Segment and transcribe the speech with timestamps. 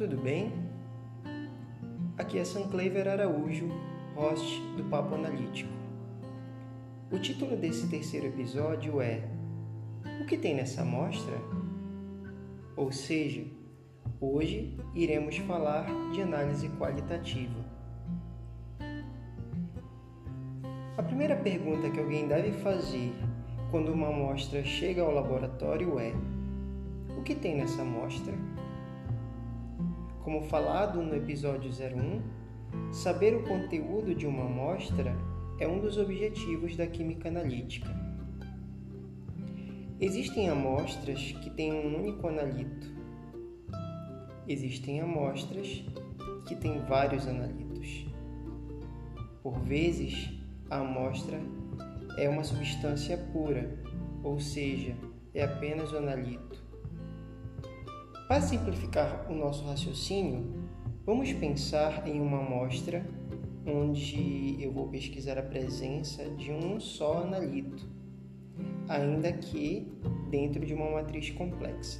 [0.00, 0.50] tudo bem?
[2.16, 3.68] Aqui é Sanclever Araújo,
[4.16, 5.70] host do Papo Analítico.
[7.12, 9.28] O título desse terceiro episódio é
[10.22, 11.36] O que tem nessa amostra?
[12.78, 13.44] Ou seja,
[14.18, 17.62] hoje iremos falar de análise qualitativa.
[20.96, 23.12] A primeira pergunta que alguém deve fazer
[23.70, 26.14] quando uma amostra chega ao laboratório é:
[27.18, 28.32] O que tem nessa amostra?
[30.22, 35.16] Como falado no episódio 01, saber o conteúdo de uma amostra
[35.58, 37.88] é um dos objetivos da química analítica.
[39.98, 42.86] Existem amostras que têm um único analito.
[44.46, 45.82] Existem amostras
[46.46, 48.06] que têm vários analitos.
[49.42, 50.30] Por vezes,
[50.68, 51.40] a amostra
[52.18, 53.82] é uma substância pura,
[54.22, 54.94] ou seja,
[55.32, 56.59] é apenas o analito.
[58.30, 60.54] Para simplificar o nosso raciocínio,
[61.04, 63.04] vamos pensar em uma amostra
[63.66, 67.88] onde eu vou pesquisar a presença de um só analito,
[68.88, 69.92] ainda que
[70.30, 71.98] dentro de uma matriz complexa.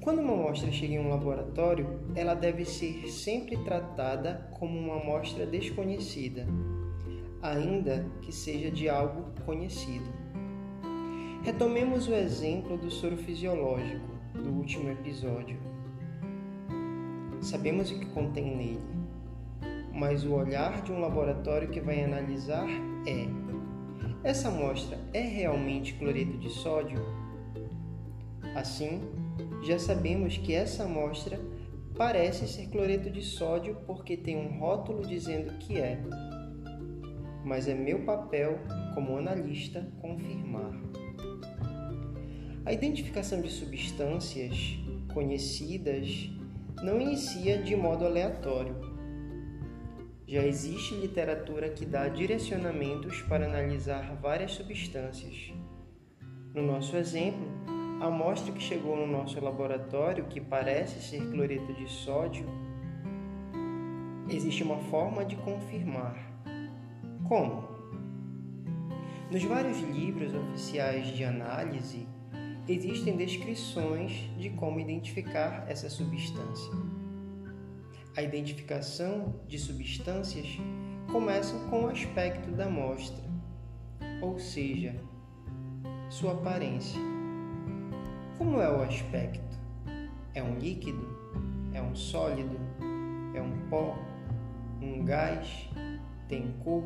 [0.00, 5.44] Quando uma amostra chega em um laboratório, ela deve ser sempre tratada como uma amostra
[5.44, 6.46] desconhecida,
[7.42, 10.31] ainda que seja de algo conhecido.
[11.42, 15.58] Retomemos o exemplo do soro fisiológico do último episódio.
[17.40, 18.80] Sabemos o que contém nele,
[19.92, 22.64] mas o olhar de um laboratório que vai analisar
[23.08, 23.26] é:
[24.22, 27.04] essa amostra é realmente cloreto de sódio?
[28.54, 29.00] Assim,
[29.64, 31.40] já sabemos que essa amostra
[31.96, 36.00] parece ser cloreto de sódio porque tem um rótulo dizendo que é.
[37.44, 38.60] Mas é meu papel
[38.94, 40.72] como analista confirmar.
[42.64, 44.78] A identificação de substâncias
[45.12, 46.30] conhecidas
[46.82, 48.76] não inicia de modo aleatório.
[50.26, 55.52] Já existe literatura que dá direcionamentos para analisar várias substâncias.
[56.54, 57.46] No nosso exemplo,
[58.00, 62.46] a amostra que chegou no nosso laboratório, que parece ser cloreto de sódio,
[64.28, 66.16] existe uma forma de confirmar.
[67.28, 67.81] Como?
[69.32, 72.06] Nos vários livros oficiais de análise,
[72.68, 76.70] existem descrições de como identificar essa substância.
[78.14, 80.58] A identificação de substâncias
[81.10, 83.24] começa com o aspecto da amostra,
[84.20, 84.94] ou seja,
[86.10, 87.00] sua aparência.
[88.36, 89.58] Como é o aspecto?
[90.34, 91.08] É um líquido?
[91.72, 92.60] É um sólido?
[93.34, 93.96] É um pó?
[94.82, 95.70] Um gás?
[96.28, 96.84] Tem cor?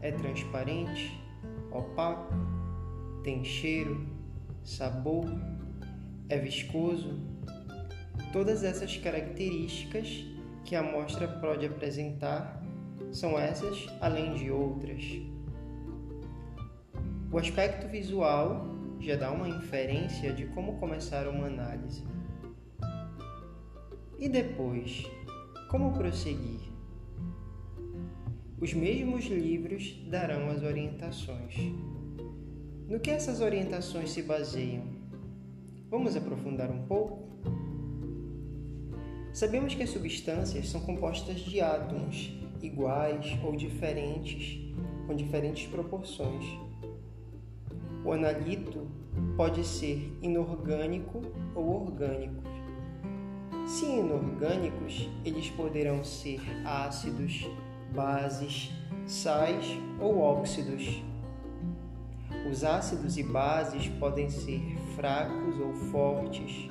[0.00, 1.20] É transparente?
[1.72, 2.32] Opaco?
[3.22, 4.12] Tem cheiro?
[4.64, 5.26] sabor,
[6.28, 7.18] é viscoso.
[8.32, 10.24] Todas essas características
[10.64, 12.62] que a amostra pode apresentar
[13.10, 15.04] são essas, além de outras.
[17.30, 18.66] O aspecto visual
[19.00, 22.04] já dá uma inferência de como começar uma análise.
[24.18, 25.04] E depois,
[25.68, 26.71] como prosseguir?
[28.62, 31.56] Os mesmos livros darão as orientações.
[32.88, 34.84] No que essas orientações se baseiam?
[35.90, 37.24] Vamos aprofundar um pouco?
[39.32, 44.72] Sabemos que as substâncias são compostas de átomos iguais ou diferentes,
[45.08, 46.44] com diferentes proporções.
[48.04, 48.86] O analito
[49.36, 51.20] pode ser inorgânico
[51.56, 52.44] ou orgânico.
[53.66, 57.44] Se inorgânicos, eles poderão ser ácidos,
[57.92, 58.70] bases,
[59.06, 61.02] sais ou óxidos.
[62.50, 64.60] Os ácidos e bases podem ser
[64.96, 66.68] fracos ou fortes.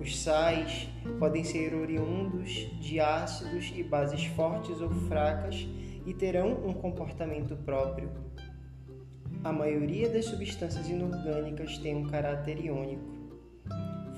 [0.00, 5.66] Os sais podem ser oriundos de ácidos e bases fortes ou fracas
[6.06, 8.10] e terão um comportamento próprio.
[9.42, 13.04] A maioria das substâncias inorgânicas tem um caráter iônico,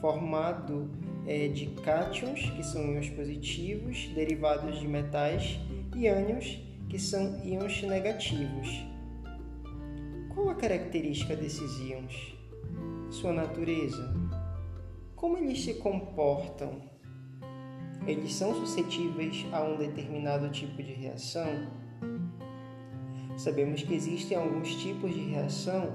[0.00, 0.90] formado
[1.26, 5.58] é, de cátions, que são íons positivos, derivados de metais,
[5.96, 8.84] e ânions, que são íons negativos.
[10.34, 12.36] Qual a característica desses íons?
[13.10, 14.14] Sua natureza?
[15.16, 16.82] Como eles se comportam?
[18.06, 21.48] Eles são suscetíveis a um determinado tipo de reação?
[23.38, 25.92] Sabemos que existem alguns tipos de reação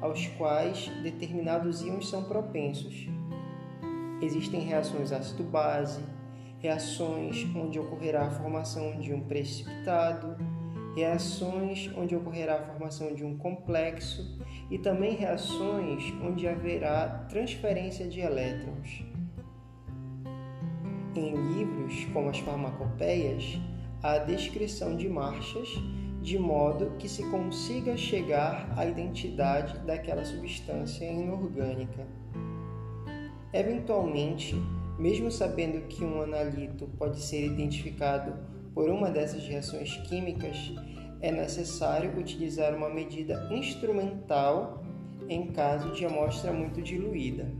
[0.00, 3.06] aos quais determinados íons são propensos.
[4.20, 6.02] Existem reações ácido-base,
[6.64, 10.34] reações onde ocorrerá a formação de um precipitado,
[10.96, 14.40] reações onde ocorrerá a formação de um complexo
[14.70, 19.04] e também reações onde haverá transferência de elétrons.
[21.14, 23.60] Em livros como as farmacopeias,
[24.02, 25.68] há a descrição de marchas
[26.22, 32.06] de modo que se consiga chegar à identidade daquela substância inorgânica.
[33.52, 34.56] Eventualmente,
[34.98, 38.34] mesmo sabendo que um analito pode ser identificado
[38.74, 40.72] por uma dessas reações químicas,
[41.20, 44.82] é necessário utilizar uma medida instrumental
[45.28, 47.50] em caso de amostra muito diluída.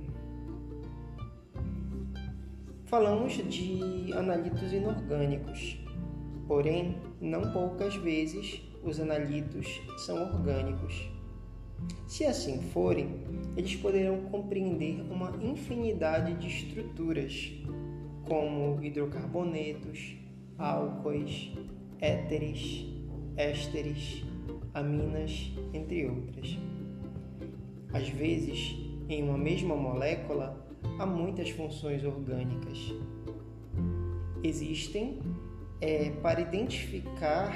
[2.85, 5.79] Falamos de analitos inorgânicos.
[6.47, 11.14] Porém, não poucas vezes os analitos são orgânicos.
[12.07, 13.09] Se assim forem,
[13.57, 17.53] eles poderão compreender uma infinidade de estruturas,
[18.25, 20.17] como hidrocarbonetos,
[20.59, 21.51] álcoois,
[22.01, 22.87] éteres,
[23.37, 24.25] ésteres,
[24.73, 26.59] aminas, entre outras.
[27.93, 28.77] Às vezes,
[29.09, 30.67] em uma mesma molécula,
[30.99, 32.93] há muitas funções orgânicas.
[34.43, 35.21] Existem
[35.81, 37.55] é, para identificar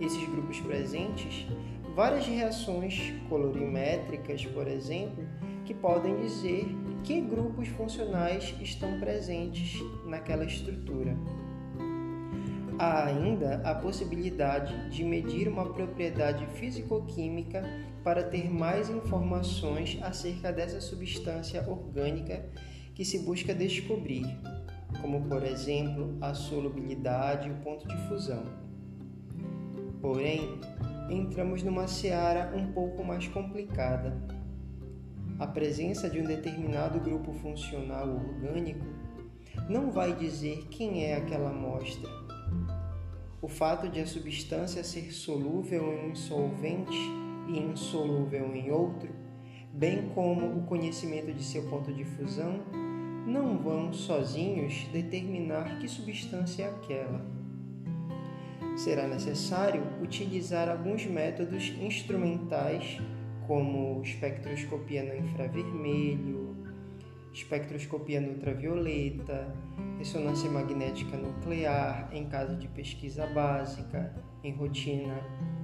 [0.00, 1.46] esses grupos presentes
[1.94, 5.24] várias reações colorimétricas, por exemplo,
[5.64, 6.66] que podem dizer
[7.02, 11.16] que grupos funcionais estão presentes naquela estrutura.
[12.78, 17.62] Há ainda a possibilidade de medir uma propriedade físico-química
[18.02, 22.44] para ter mais informações acerca dessa substância orgânica
[22.94, 24.26] que se busca descobrir
[25.00, 28.44] como por exemplo a solubilidade e o ponto de fusão.
[30.00, 30.60] Porém,
[31.08, 34.16] entramos numa seara um pouco mais complicada.
[35.38, 38.86] A presença de um determinado grupo funcional orgânico
[39.68, 42.08] não vai dizer quem é aquela amostra.
[43.42, 46.96] O fato de a substância ser solúvel em um solvente
[47.48, 49.10] e insolúvel em outro,
[49.72, 52.60] bem como o conhecimento de seu ponto de fusão,
[53.26, 57.33] não vão sozinhos determinar que substância é aquela.
[58.76, 63.00] Será necessário utilizar alguns métodos instrumentais,
[63.46, 66.56] como espectroscopia no infravermelho,
[67.32, 69.54] espectroscopia no ultravioleta,
[69.98, 75.14] ressonância magnética nuclear em caso de pesquisa básica, em rotina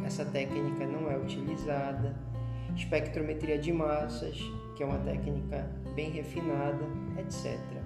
[0.05, 2.17] essa técnica não é utilizada,
[2.75, 4.39] espectrometria de massas,
[4.77, 6.85] que é uma técnica bem refinada,
[7.19, 7.80] etc.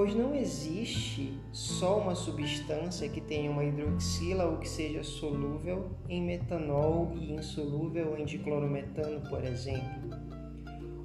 [0.00, 6.22] Pois não existe só uma substância que tenha uma hidroxila ou que seja solúvel em
[6.22, 10.08] metanol e insolúvel em diclorometano, por exemplo.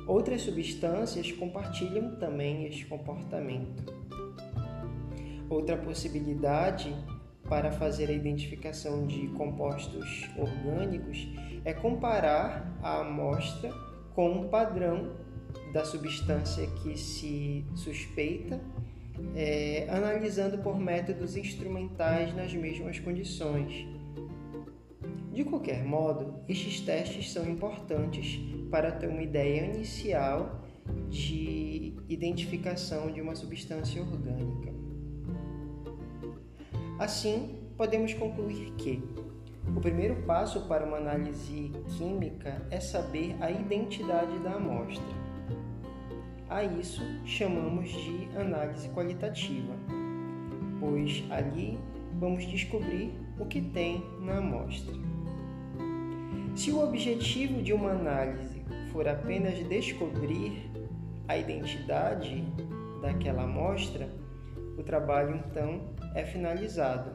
[0.07, 3.83] Outras substâncias compartilham também este comportamento.
[5.49, 6.95] Outra possibilidade
[7.49, 11.27] para fazer a identificação de compostos orgânicos
[11.65, 13.73] é comparar a amostra
[14.13, 15.25] com um padrão
[15.73, 18.61] da substância que se suspeita,
[19.35, 23.87] é, analisando por métodos instrumentais nas mesmas condições.
[25.33, 28.39] De qualquer modo, estes testes são importantes
[28.71, 30.61] para ter uma ideia inicial
[31.09, 34.73] de identificação de uma substância orgânica.
[36.97, 39.03] Assim, podemos concluir que
[39.75, 45.24] o primeiro passo para uma análise química é saber a identidade da amostra.
[46.49, 49.73] A isso chamamos de análise qualitativa,
[50.79, 51.79] pois ali
[52.19, 54.93] vamos descobrir o que tem na amostra.
[56.55, 60.71] Se o objetivo de uma análise for apenas descobrir
[61.27, 62.43] a identidade
[63.01, 64.07] daquela amostra,
[64.77, 65.81] o trabalho então
[66.13, 67.11] é finalizado.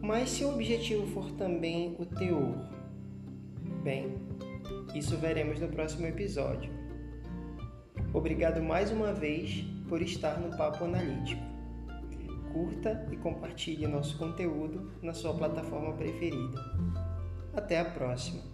[0.00, 2.66] Mas se o objetivo for também o teor,
[3.84, 4.16] bem,
[4.94, 6.70] isso veremos no próximo episódio.
[8.12, 11.42] Obrigado mais uma vez por estar no Papo Analítico.
[12.52, 16.60] Curta e compartilhe nosso conteúdo na sua plataforma preferida.
[17.54, 18.51] Até a próxima!